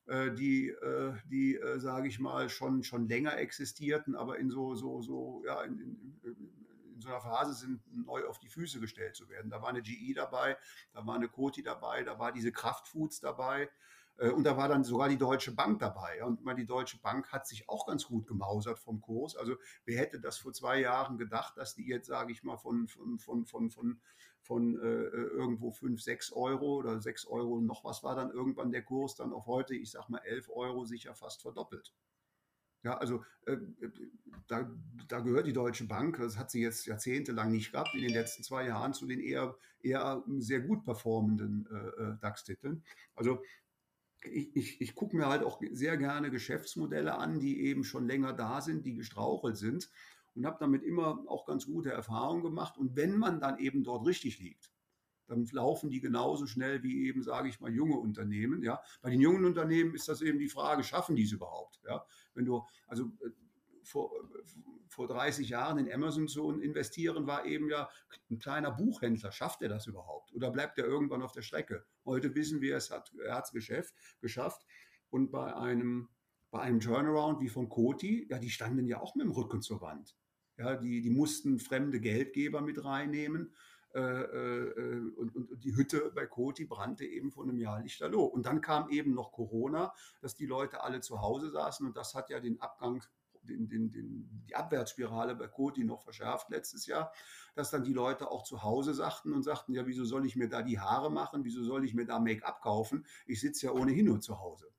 [0.07, 4.75] äh, die, äh, die äh, sage ich mal, schon, schon länger existierten, aber in so,
[4.75, 9.17] so, so, ja, in, in, in so einer Phase sind, neu auf die Füße gestellt
[9.17, 9.51] zu werden.
[9.51, 10.57] Da war eine GE dabei,
[10.93, 13.71] da war eine Coty dabei, da war diese Kraftfoods dabei.
[14.19, 16.23] Äh, und da war dann sogar die Deutsche Bank dabei.
[16.25, 19.37] Und die Deutsche Bank hat sich auch ganz gut gemausert vom Kurs.
[19.37, 22.89] Also wer hätte das vor zwei Jahren gedacht, dass die jetzt, sage ich mal, von,
[22.89, 24.01] von, von, von, von,
[24.43, 28.83] von äh, irgendwo 5, 6 Euro oder 6 Euro noch was war dann irgendwann der
[28.83, 31.93] Kurs dann auf heute, ich sag mal 11 Euro, sicher fast verdoppelt.
[32.83, 33.59] Ja, also äh,
[34.47, 34.71] da,
[35.07, 38.43] da, gehört die Deutsche Bank, das hat sie jetzt jahrzehntelang nicht gehabt, in den letzten
[38.43, 42.83] zwei Jahren zu den eher, eher sehr gut performenden äh, äh DAX-Titeln.
[43.15, 43.43] Also
[44.25, 48.33] ich, ich, ich gucke mir halt auch sehr gerne Geschäftsmodelle an, die eben schon länger
[48.33, 49.91] da sind, die gestrauchelt sind
[50.35, 52.79] und habe damit immer auch ganz gute Erfahrungen gemacht.
[52.79, 54.71] Und wenn man dann eben dort richtig liegt,
[55.27, 58.63] dann laufen die genauso schnell wie eben, sage ich mal, junge Unternehmen.
[58.63, 61.81] Ja, bei den jungen Unternehmen ist das eben die Frage, schaffen die es überhaupt?
[61.87, 62.05] Ja,
[62.35, 63.31] wenn du also äh,
[63.85, 64.11] vor,
[65.01, 67.89] vor 30 Jahren in Amazon zu investieren, war eben ja
[68.31, 69.33] ein kleiner Buchhändler.
[69.33, 70.31] Schafft er das überhaupt?
[70.35, 71.87] Oder bleibt er irgendwann auf der Strecke?
[72.05, 74.67] Heute wissen wir, es hat, er hat es geschafft.
[75.09, 76.11] Und bei einem,
[76.51, 79.81] bei einem Turnaround wie von Coty, ja, die standen ja auch mit dem Rücken zur
[79.81, 80.19] Wand.
[80.59, 83.55] Ja, die, die mussten fremde Geldgeber mit reinnehmen.
[83.95, 88.27] Äh, äh, und, und, die Hütte bei Coty brannte eben vor einem Jahr lichterloh.
[88.27, 92.15] Und dann kam eben noch Corona, dass die Leute alle zu Hause saßen und das
[92.15, 93.03] hat ja den Abgang
[93.43, 97.13] den, den, den, die Abwärtsspirale bei Coty noch verschärft letztes Jahr,
[97.55, 100.49] dass dann die Leute auch zu Hause sagten und sagten, ja, wieso soll ich mir
[100.49, 104.07] da die Haare machen, wieso soll ich mir da Make-up kaufen, ich sitze ja ohnehin
[104.07, 104.71] nur zu Hause.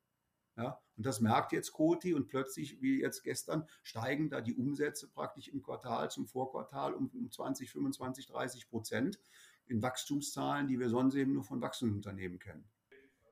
[0.58, 5.08] Ja, und das merkt jetzt Coty und plötzlich, wie jetzt gestern, steigen da die Umsätze
[5.08, 9.20] praktisch im Quartal zum Vorquartal um, um 20, 25, 30 Prozent
[9.66, 12.70] in Wachstumszahlen, die wir sonst eben nur von Wachstumsunternehmen kennen.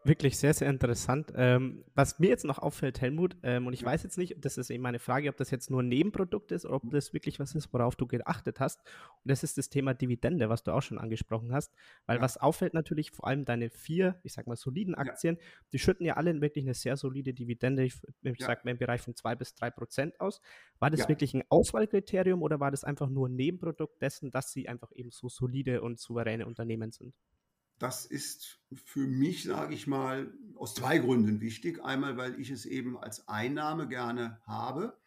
[0.05, 1.33] Wirklich sehr, sehr interessant.
[1.35, 4.69] Ähm, was mir jetzt noch auffällt, Helmut, ähm, und ich weiß jetzt nicht, das ist
[4.69, 7.53] eben meine Frage, ob das jetzt nur ein Nebenprodukt ist oder ob das wirklich was
[7.53, 8.79] ist, worauf du geachtet hast.
[9.23, 11.73] Und das ist das Thema Dividende, was du auch schon angesprochen hast.
[12.05, 12.21] Weil ja.
[12.21, 15.41] was auffällt natürlich, vor allem deine vier, ich sag mal, soliden Aktien, ja.
[15.73, 18.47] die schütten ja alle wirklich eine sehr solide Dividende, ich, ich ja.
[18.47, 20.39] sag mal im Bereich von zwei bis drei Prozent aus.
[20.79, 24.69] War das wirklich ein Auswahlkriterium oder war das einfach nur ein Nebenprodukt dessen, dass sie
[24.69, 27.13] einfach eben so solide und souveräne Unternehmen sind?
[27.79, 31.83] Das ist für mich, sage ich mal, aus zwei Gründen wichtig.
[31.83, 34.97] Einmal, weil ich es eben als Einnahme gerne habe.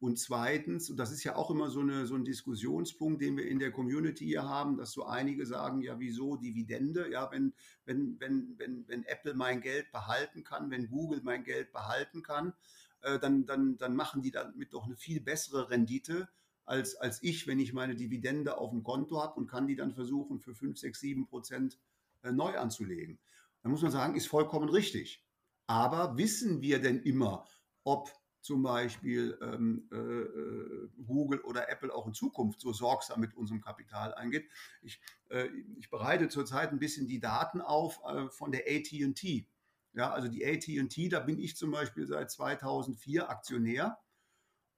[0.00, 3.48] Und zweitens, und das ist ja auch immer so, eine, so ein Diskussionspunkt, den wir
[3.48, 7.10] in der Community hier haben, dass so einige sagen, ja, wieso Dividende?
[7.10, 7.52] Ja, wenn,
[7.84, 12.52] wenn, wenn, wenn, wenn Apple mein Geld behalten kann, wenn Google mein Geld behalten kann,
[13.00, 16.28] äh, dann, dann, dann machen die damit doch eine viel bessere Rendite
[16.64, 19.94] als, als ich, wenn ich meine Dividende auf dem Konto habe und kann die dann
[19.94, 21.78] versuchen, für 5, 6, 7 Prozent
[22.22, 23.18] äh, neu anzulegen.
[23.62, 25.24] Da muss man sagen, ist vollkommen richtig.
[25.66, 27.46] Aber wissen wir denn immer,
[27.84, 33.60] ob zum Beispiel ähm, äh, Google oder Apple auch in Zukunft so sorgsam mit unserem
[33.60, 34.48] Kapital eingeht.
[34.80, 39.46] Ich, äh, ich bereite zurzeit ein bisschen die Daten auf äh, von der ATT.
[39.92, 43.98] Ja, also die ATT, da bin ich zum Beispiel seit 2004 Aktionär.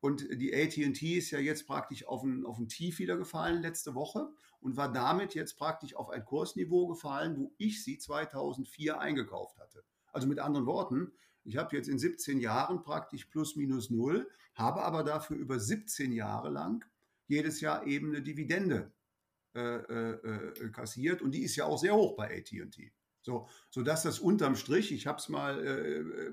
[0.00, 3.94] Und die ATT ist ja jetzt praktisch auf ein, auf ein Tief wieder gefallen letzte
[3.94, 9.58] Woche und war damit jetzt praktisch auf ein Kursniveau gefallen, wo ich sie 2004 eingekauft
[9.58, 9.84] hatte.
[10.12, 11.12] Also mit anderen Worten,
[11.44, 16.12] ich habe jetzt in 17 Jahren praktisch plus minus null, habe aber dafür über 17
[16.12, 16.84] Jahre lang
[17.26, 18.92] jedes Jahr eben eine Dividende
[19.54, 22.92] äh, äh, äh kassiert und die ist ja auch sehr hoch bei AT&T.
[23.22, 26.32] So, sodass das unterm Strich, ich habe es mal äh, äh,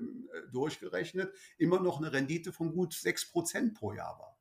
[0.52, 4.38] durchgerechnet, immer noch eine Rendite von gut 6% pro Jahr war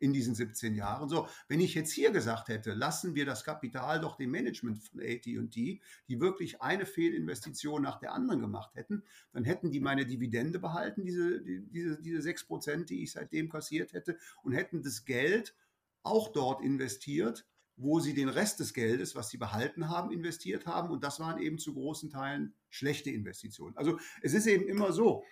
[0.00, 1.08] in diesen 17 Jahren.
[1.08, 5.00] So, wenn ich jetzt hier gesagt hätte, lassen wir das Kapital doch dem Management von
[5.00, 10.58] AT&T, die wirklich eine Fehlinvestition nach der anderen gemacht hätten, dann hätten die meine Dividende
[10.58, 15.54] behalten, diese, diese, diese 6 Prozent, die ich seitdem kassiert hätte, und hätten das Geld
[16.02, 17.46] auch dort investiert,
[17.80, 20.90] wo sie den Rest des Geldes, was sie behalten haben, investiert haben.
[20.90, 23.76] Und das waren eben zu großen Teilen schlechte Investitionen.
[23.76, 25.24] Also es ist eben immer so,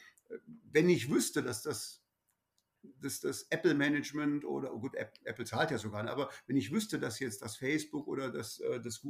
[0.71, 2.03] wenn ich wüsste, dass das
[3.01, 7.19] das, das Apple-Management oder, oh gut, Apple zahlt ja sogar, aber wenn ich wüsste, dass
[7.19, 9.03] jetzt das Facebook oder das, äh, das,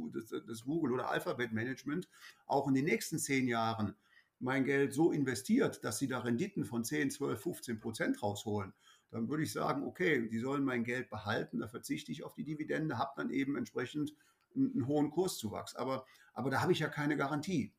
[0.47, 2.09] das Google oder Alphabet-Management
[2.47, 3.95] auch in den nächsten zehn Jahren
[4.39, 8.73] mein Geld so investiert, dass sie da Renditen von 10, 12, 15 Prozent rausholen,
[9.11, 12.43] dann würde ich sagen, okay, die sollen mein Geld behalten, da verzichte ich auf die
[12.43, 14.13] Dividende, habe dann eben entsprechend
[14.55, 15.75] einen, einen hohen Kurszuwachs.
[15.75, 17.73] Aber, aber da habe ich ja keine Garantie.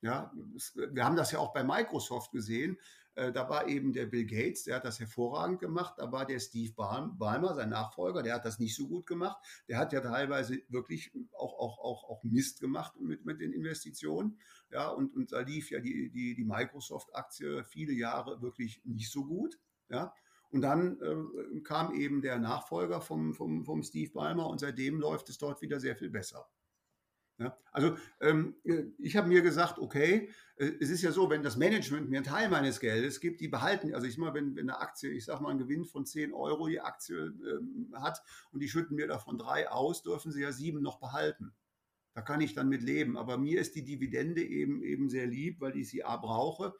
[0.00, 0.32] Ja,
[0.74, 2.78] wir haben das ja auch bei Microsoft gesehen.
[3.18, 5.94] Äh, da war eben der Bill Gates, der hat das hervorragend gemacht.
[5.96, 9.38] Da war der Steve Ballmer, sein Nachfolger, der hat das nicht so gut gemacht.
[9.66, 14.38] Der hat ja teilweise wirklich auch, auch, auch, auch Mist gemacht mit, mit den Investitionen.
[14.70, 19.24] Ja, und, und da lief ja die, die, die Microsoft-Aktie viele Jahre wirklich nicht so
[19.24, 19.58] gut.
[19.88, 20.14] Ja,
[20.50, 25.28] und dann äh, kam eben der Nachfolger vom, vom, vom Steve Ballmer und seitdem läuft
[25.28, 26.48] es dort wieder sehr viel besser.
[27.40, 28.56] Ja, also ähm,
[28.98, 32.26] ich habe mir gesagt, okay, äh, es ist ja so, wenn das Management mir einen
[32.26, 35.42] Teil meines Geldes gibt, die behalten, also ich mal, wenn, wenn eine Aktie, ich sage
[35.42, 39.38] mal, einen Gewinn von 10 Euro die Aktie ähm, hat und die schütten mir davon
[39.38, 41.54] drei aus, dürfen sie ja sieben noch behalten.
[42.12, 43.16] Da kann ich dann mit leben.
[43.16, 46.74] Aber mir ist die Dividende eben, eben sehr lieb, weil ich sie A brauche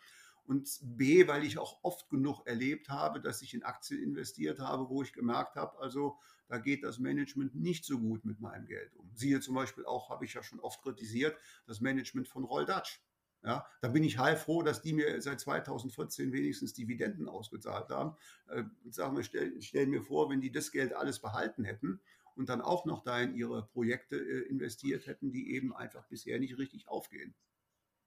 [0.48, 4.88] und B, weil ich auch oft genug erlebt habe, dass ich in Aktien investiert habe,
[4.88, 8.96] wo ich gemerkt habe, also da geht das Management nicht so gut mit meinem Geld
[8.96, 9.10] um.
[9.14, 13.02] Siehe zum Beispiel auch, habe ich ja schon oft kritisiert, das Management von Roll Dutch.
[13.44, 18.16] Ja, da bin ich heilfroh, dass die mir seit 2014 wenigstens Dividenden ausgezahlt haben.
[18.48, 22.00] Äh, sag mal, stell, stell mir vor, wenn die das Geld alles behalten hätten
[22.34, 26.40] und dann auch noch da in ihre Projekte äh, investiert hätten, die eben einfach bisher
[26.40, 27.34] nicht richtig aufgehen.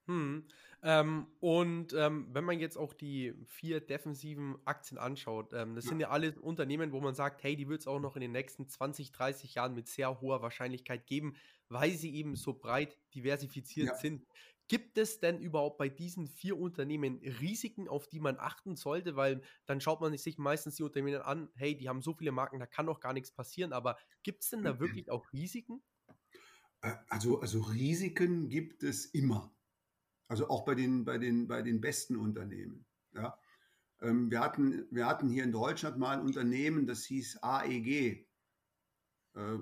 [0.07, 0.45] Hm.
[0.83, 5.89] Ähm, und ähm, wenn man jetzt auch die vier defensiven Aktien anschaut, ähm, das ja.
[5.89, 8.31] sind ja alle Unternehmen, wo man sagt, hey, die wird es auch noch in den
[8.31, 11.35] nächsten 20, 30 Jahren mit sehr hoher Wahrscheinlichkeit geben,
[11.69, 13.95] weil sie eben so breit diversifiziert ja.
[13.95, 14.25] sind.
[14.67, 19.15] Gibt es denn überhaupt bei diesen vier Unternehmen Risiken, auf die man achten sollte?
[19.17, 22.57] Weil dann schaut man sich meistens die Unternehmen an, hey, die haben so viele Marken,
[22.57, 23.73] da kann doch gar nichts passieren.
[23.73, 25.83] Aber gibt es denn da wirklich auch Risiken?
[27.09, 29.53] Also, also Risiken gibt es immer.
[30.31, 32.85] Also auch bei den, bei den, bei den besten Unternehmen.
[33.13, 33.37] Ja.
[34.01, 38.25] Ähm, wir, hatten, wir hatten hier in Deutschland mal ein Unternehmen, das hieß AEG.
[39.35, 39.57] Äh,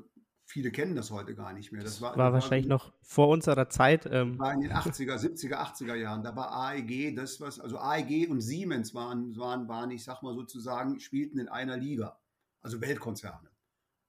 [0.45, 1.81] viele kennen das heute gar nicht mehr.
[1.81, 4.07] Das war, war wahrscheinlich war, noch vor unserer Zeit.
[4.11, 4.37] Ähm.
[4.37, 6.21] War in den 80er, 70er, 80er Jahren.
[6.21, 10.35] Da war AEG das, was, also AEG und Siemens waren, waren, waren, ich sag mal
[10.35, 12.19] sozusagen, spielten in einer Liga.
[12.61, 13.49] Also Weltkonzerne.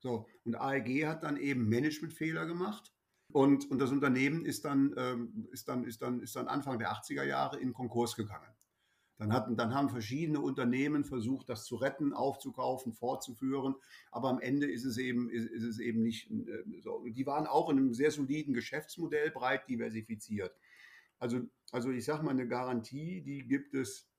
[0.00, 2.92] So, und AEG hat dann eben Managementfehler gemacht
[3.32, 6.92] und, und das Unternehmen ist dann, ähm, ist, dann, ist, dann, ist dann Anfang der
[6.92, 8.52] 80er Jahre in Konkurs gegangen.
[9.20, 13.74] Dann, hatten, dann haben verschiedene Unternehmen versucht, das zu retten, aufzukaufen, fortzuführen.
[14.10, 17.04] Aber am Ende ist es eben, ist, ist es eben nicht äh, so.
[17.04, 20.56] Die waren auch in einem sehr soliden Geschäftsmodell breit diversifiziert.
[21.18, 24.10] Also, also ich sage mal, eine Garantie, die gibt es,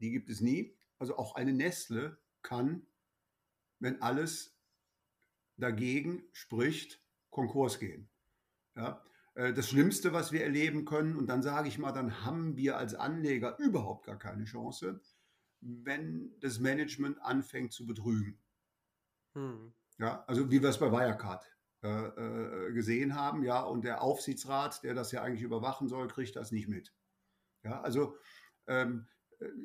[0.00, 0.76] die gibt es nie.
[0.98, 2.86] Also auch eine Nestle kann,
[3.78, 4.58] wenn alles
[5.56, 8.10] dagegen spricht, Konkurs gehen.
[8.78, 9.02] Ja,
[9.34, 12.78] äh, das Schlimmste, was wir erleben können, und dann sage ich mal, dann haben wir
[12.78, 15.00] als Anleger überhaupt gar keine Chance,
[15.60, 18.38] wenn das Management anfängt zu betrügen.
[19.34, 19.74] Hm.
[19.98, 21.44] Ja, also wie wir es bei Wirecard
[21.82, 26.36] äh, äh, gesehen haben, ja, und der Aufsichtsrat, der das ja eigentlich überwachen soll, kriegt
[26.36, 26.94] das nicht mit.
[27.64, 28.16] Ja, also
[28.68, 29.08] ähm,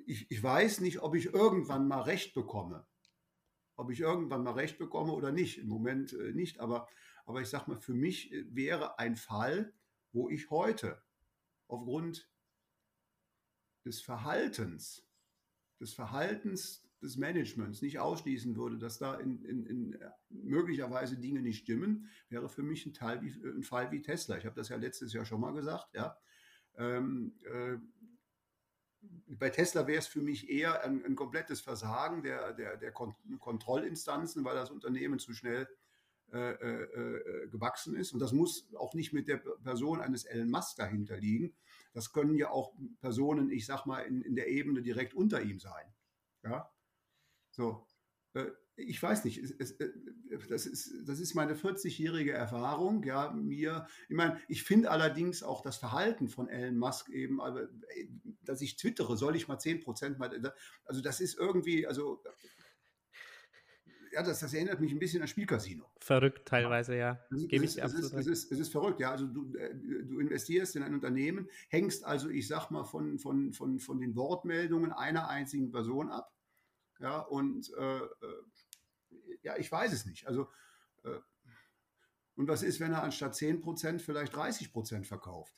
[0.08, 2.88] ich, ich weiß nicht, ob ich irgendwann mal Recht bekomme
[3.76, 6.88] Ob ich irgendwann mal recht bekomme oder nicht, im Moment äh, nicht, aber,
[7.26, 9.74] aber ich sage mal, für mich äh, wäre ein Fall,
[10.12, 11.02] wo ich heute
[11.68, 12.30] aufgrund
[13.86, 15.08] des Verhaltens,
[15.80, 21.42] des Verhaltens des Managements nicht ausschließen würde, dass da in, in, in äh, möglicherweise Dinge
[21.42, 24.38] nicht stimmen, wäre für mich ein, Teil wie, ein Fall wie Tesla.
[24.38, 25.94] Ich habe das ja letztes Jahr schon mal gesagt.
[25.94, 26.18] Ja.
[26.78, 27.78] Ähm, äh,
[29.28, 33.14] bei Tesla wäre es für mich eher ein, ein komplettes Versagen der, der, der Kon
[33.40, 35.68] Kontrollinstanzen, weil das Unternehmen zu schnell
[36.34, 38.12] äh, äh, äh, gewachsen ist.
[38.12, 41.54] Und das muss auch nicht mit der Person eines Elon Musk dahinter liegen.
[41.94, 45.60] Das können ja auch Personen, ich sag mal, in, in der Ebene direkt unter ihm
[45.60, 45.86] sein.
[46.44, 46.72] Ja,
[47.52, 47.86] so.
[48.34, 53.04] Äh, ich weiß nicht, das, ist, das ist meine 40-jährige Erfahrung.
[53.04, 57.40] Ja, mir, ich meine, ich finde allerdings auch das Verhalten von Elon Musk eben,
[58.42, 60.18] dass ich twittere, soll ich mal 10 Prozent
[60.86, 62.24] also das ist irgendwie, also
[64.14, 65.90] ja, das, das, erinnert mich ein bisschen an Spielcasino.
[66.00, 67.20] Verrückt teilweise, ja.
[67.32, 69.12] Es, Gebe ich es, ist, es, ist, es ist verrückt, ja.
[69.12, 73.80] Also du, du investierst in ein Unternehmen, hängst also, ich sag mal, von, von, von,
[73.80, 76.32] von den Wortmeldungen einer einzigen Person ab.
[77.00, 78.02] Ja, und äh,
[79.42, 80.28] ja, ich weiß es nicht.
[80.28, 80.48] Also,
[81.04, 81.20] äh,
[82.36, 85.56] und was ist, wenn er anstatt 10% vielleicht 30% verkauft?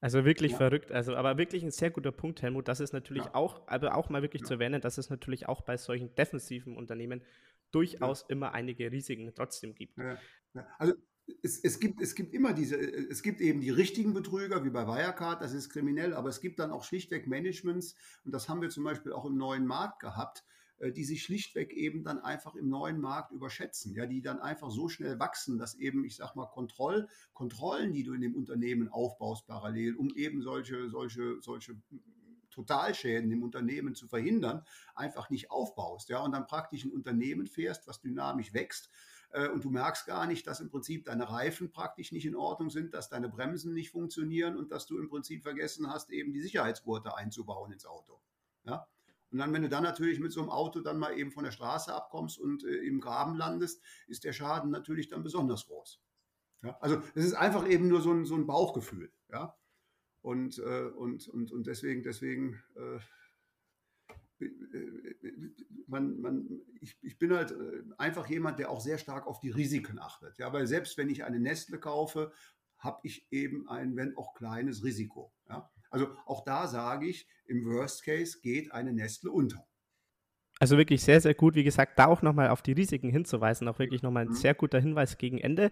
[0.00, 0.58] Also wirklich ja.
[0.58, 0.92] verrückt.
[0.92, 2.68] Also, aber wirklich ein sehr guter Punkt, Helmut.
[2.68, 3.34] Das ist natürlich ja.
[3.34, 4.46] auch, aber auch mal wirklich ja.
[4.46, 7.22] zu erwähnen, dass es natürlich auch bei solchen defensiven Unternehmen
[7.72, 9.98] durchaus immer einige Risiken trotzdem gibt.
[10.78, 10.94] Also
[11.42, 14.86] es, es, gibt, es gibt immer diese, es gibt eben die richtigen Betrüger, wie bei
[14.86, 18.70] Wirecard, das ist kriminell, aber es gibt dann auch schlichtweg Managements, und das haben wir
[18.70, 20.44] zum Beispiel auch im neuen Markt gehabt,
[20.78, 24.70] äh, die sich schlichtweg eben dann einfach im neuen Markt überschätzen, ja, die dann einfach
[24.70, 28.88] so schnell wachsen, dass eben, ich sag mal, Kontroll, Kontrollen, die du in dem Unternehmen
[28.88, 31.76] aufbaust parallel, um eben solche, solche, solche
[32.56, 34.64] Totalschäden im Unternehmen zu verhindern,
[34.96, 38.90] einfach nicht aufbaust, ja, und dann praktisch ein Unternehmen fährst, was dynamisch wächst,
[39.30, 42.70] äh, und du merkst gar nicht, dass im Prinzip deine Reifen praktisch nicht in Ordnung
[42.70, 46.40] sind, dass deine Bremsen nicht funktionieren und dass du im Prinzip vergessen hast, eben die
[46.40, 48.20] Sicherheitsgurte einzubauen ins Auto.
[48.64, 48.88] Ja?
[49.30, 51.50] Und dann, wenn du dann natürlich mit so einem Auto dann mal eben von der
[51.50, 56.00] Straße abkommst und äh, im Graben landest, ist der Schaden natürlich dann besonders groß.
[56.62, 56.78] Ja?
[56.80, 59.12] Also es ist einfach eben nur so ein, so ein Bauchgefühl.
[59.30, 59.54] Ja?
[60.26, 62.98] Und, äh, und, und, und deswegen, deswegen äh,
[65.86, 69.50] man, man, ich, ich bin halt äh, einfach jemand, der auch sehr stark auf die
[69.50, 70.36] Risiken achtet.
[70.40, 72.32] Ja, weil selbst wenn ich eine Nestle kaufe,
[72.76, 75.32] habe ich eben ein, wenn auch kleines Risiko.
[75.48, 75.70] Ja?
[75.90, 79.64] Also auch da sage ich, im Worst Case geht eine Nestle unter.
[80.58, 81.54] Also wirklich sehr, sehr gut.
[81.54, 84.34] Wie gesagt, da auch nochmal auf die Risiken hinzuweisen, auch wirklich nochmal ein mhm.
[84.34, 85.70] sehr guter Hinweis gegen Ende.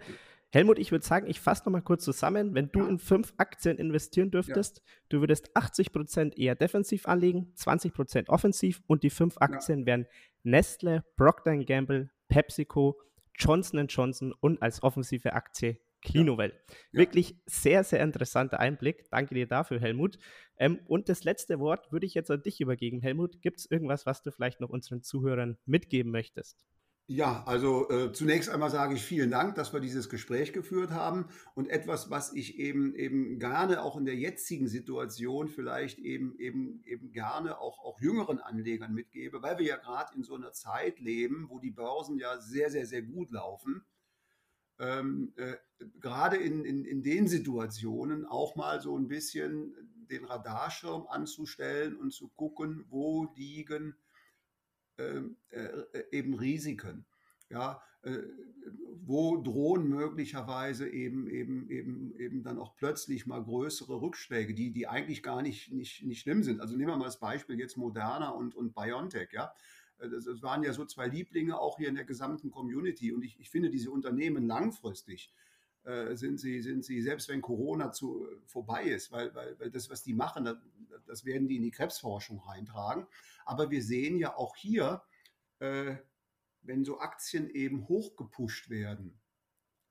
[0.55, 2.55] Helmut, ich würde sagen, ich fasse nochmal kurz zusammen.
[2.55, 2.89] Wenn du ja.
[2.89, 4.83] in fünf Aktien investieren dürftest, ja.
[5.09, 9.87] du würdest 80% eher defensiv anlegen, 20% offensiv und die fünf Aktien ja.
[9.87, 10.07] wären
[10.45, 13.01] Nestle, Procter Gamble, PepsiCo,
[13.37, 16.53] Johnson Johnson und als offensive Aktie Clinovel.
[16.93, 17.01] Ja.
[17.01, 19.11] Wirklich sehr, sehr interessanter Einblick.
[19.11, 20.19] Danke dir dafür, Helmut.
[20.57, 23.43] Ähm, und das letzte Wort würde ich jetzt an dich übergeben, Helmut.
[23.43, 26.65] Gibt es irgendwas, was du vielleicht noch unseren Zuhörern mitgeben möchtest?
[27.07, 31.27] Ja, also äh, zunächst einmal sage ich vielen Dank, dass wir dieses Gespräch geführt haben
[31.55, 36.83] und etwas, was ich eben eben gerne auch in der jetzigen Situation vielleicht eben eben
[36.87, 40.99] eben gerne auch auch jüngeren Anlegern mitgebe, weil wir ja gerade in so einer Zeit
[40.99, 43.85] leben, wo die Börsen ja sehr sehr sehr gut laufen.
[44.79, 45.57] Ähm, äh,
[46.01, 49.75] gerade in, in, in den Situationen auch mal so ein bisschen
[50.11, 53.95] den Radarschirm anzustellen und zu gucken, wo liegen ähm,
[54.97, 57.05] äh, eben Risiken.
[57.51, 58.19] Ja, äh,
[59.07, 64.89] wo drohen möglicherweise eben, eben, eben, eben dann auch plötzlich mal größere Rückschläge, die, die
[64.89, 66.61] eigentlich gar nicht, nicht, nicht schlimm sind.
[66.61, 69.53] Also nehmen wir mal das Beispiel jetzt Moderna und, und BioNTech, ja.
[69.99, 73.13] Äh, das, das, waren ja so zwei Lieblinge auch hier in der gesamten Community.
[73.13, 75.33] Und ich, ich finde, diese Unternehmen langfristig
[75.85, 79.71] äh, sind, sie, sind sie, selbst wenn Corona zu, äh, vorbei ist, weil, weil, weil
[79.71, 80.57] das, was die machen, das,
[81.07, 83.07] das, werden die in die Krebsforschung reintragen.
[83.45, 85.03] Aber wir sehen ja auch hier,
[85.59, 85.97] äh,
[86.63, 89.21] wenn so Aktien eben hochgepusht werden,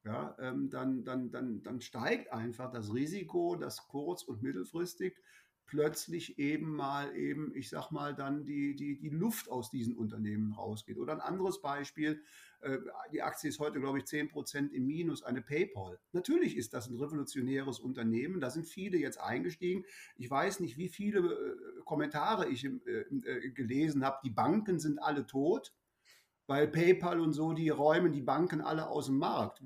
[0.03, 5.17] ja, ähm, dann, dann, dann, dann steigt einfach das Risiko, dass kurz- und mittelfristig
[5.65, 10.53] plötzlich eben mal eben, ich sag mal, dann die, die, die Luft aus diesen Unternehmen
[10.53, 10.97] rausgeht.
[10.97, 12.21] Oder ein anderes Beispiel,
[12.61, 12.77] äh,
[13.11, 15.99] die Aktie ist heute, glaube ich, 10% im Minus, eine PayPal.
[16.11, 19.85] Natürlich ist das ein revolutionäres Unternehmen, da sind viele jetzt eingestiegen.
[20.15, 25.25] Ich weiß nicht, wie viele äh, Kommentare ich äh, gelesen habe, die Banken sind alle
[25.25, 25.73] tot,
[26.45, 29.61] weil PayPal und so, die räumen die Banken alle aus dem Markt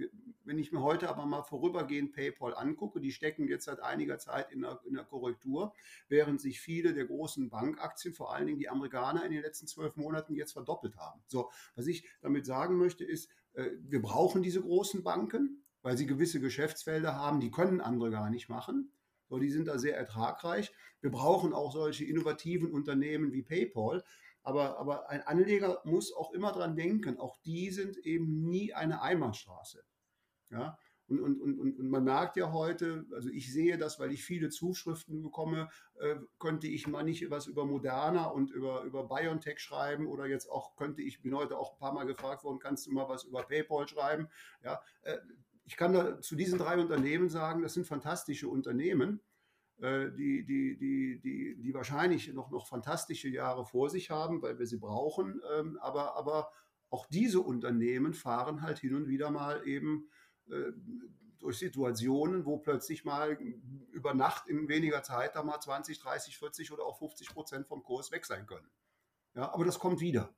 [0.48, 4.52] wenn ich mir heute aber mal vorübergehend PayPal angucke, die stecken jetzt seit einiger Zeit
[4.52, 5.74] in der, in der Korrektur,
[6.08, 9.98] während sich viele der großen Bankaktien, vor allen Dingen die Amerikaner, in den letzten zwölf
[9.98, 11.22] Monaten jetzt verdoppelt haben.
[11.28, 16.08] So, was ich damit sagen möchte, ist, äh, wir brauchen diese großen Banken, weil sie
[16.08, 18.92] gewisse Geschäftsfelder haben, die können andere gar nicht machen.
[19.30, 20.72] So, die sind da sehr ertragreich.
[21.02, 24.04] Wir brauchen auch solche innovativen Unternehmen wie PayPal.
[24.44, 29.02] Aber, aber ein Anleger muss auch immer dran denken, auch die sind eben nie eine
[29.02, 29.84] Einbahnstraße.
[30.50, 30.78] Ja?
[31.08, 34.50] Und, und, und, und man merkt ja heute, also ich sehe das, weil ich viele
[34.50, 35.70] Zuschriften bekomme,
[36.00, 40.52] äh, könnte ich mal nicht was über Moderna und über, über BioNTech schreiben oder jetzt
[40.52, 43.24] auch könnte ich, bin heute auch ein paar Mal gefragt worden, kannst du mal was
[43.24, 44.28] über PayPal schreiben?
[44.64, 45.18] Ja, äh,
[45.64, 49.22] ich kann da zu diesen drei Unternehmen sagen, das sind fantastische Unternehmen.
[49.80, 54.58] Äh, die, die, die, die, die wahrscheinlich noch, noch fantastische Jahre vor sich haben, weil
[54.60, 55.40] wir sie brauchen.
[55.56, 56.52] Ähm, aber, aber
[56.90, 60.10] auch diese Unternehmen fahren halt hin und wieder mal eben
[61.40, 63.38] durch Situationen, wo plötzlich mal
[63.92, 67.84] über Nacht in weniger Zeit da mal 20, 30, 40 oder auch 50 Prozent vom
[67.84, 68.70] Kurs weg sein können.
[69.36, 70.36] Ja, aber das kommt wieder.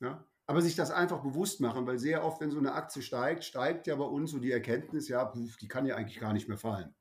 [0.00, 3.44] Ja, aber sich das einfach bewusst machen, weil sehr oft, wenn so eine Aktie steigt,
[3.44, 6.58] steigt ja bei uns so die Erkenntnis, ja, die kann ja eigentlich gar nicht mehr
[6.58, 6.94] fallen.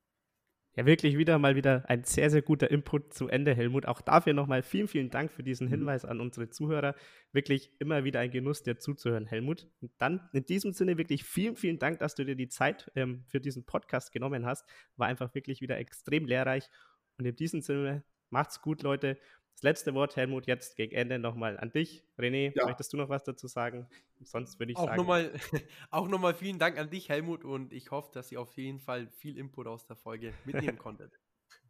[0.76, 3.86] Ja, wirklich wieder mal wieder ein sehr, sehr guter Input zu Ende, Helmut.
[3.86, 5.72] Auch dafür nochmal vielen, vielen Dank für diesen mhm.
[5.72, 6.96] Hinweis an unsere Zuhörer.
[7.32, 9.68] Wirklich immer wieder ein Genuss, dir zuzuhören, Helmut.
[9.82, 13.24] Und dann in diesem Sinne wirklich vielen, vielen Dank, dass du dir die Zeit ähm,
[13.28, 14.66] für diesen Podcast genommen hast.
[14.96, 16.70] War einfach wirklich wieder extrem lehrreich.
[17.18, 19.18] Und in diesem Sinne, macht's gut, Leute.
[19.60, 22.02] Das letzte Wort, Helmut, jetzt gegen Ende nochmal an dich.
[22.18, 22.66] René, ja.
[22.66, 23.90] möchtest du noch was dazu sagen?
[24.24, 24.96] Sonst würde ich auch sagen.
[24.96, 25.34] Nochmal,
[25.92, 29.10] auch nochmal vielen Dank an dich, Helmut, und ich hoffe, dass ihr auf jeden Fall
[29.18, 31.12] viel Input aus der Folge mitnehmen konntet.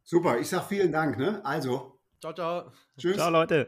[0.03, 1.17] Super, ich sage vielen Dank.
[1.17, 1.43] Ne?
[1.43, 1.99] Also.
[2.21, 2.71] Ciao, ciao.
[2.95, 3.15] Tschüss.
[3.15, 3.67] Ciao, Leute.